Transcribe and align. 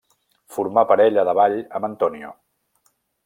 Formà 0.55 0.83
parella 0.91 1.27
de 1.29 1.35
ball 1.41 1.59
amb 1.79 1.87
Antonio. 1.91 2.31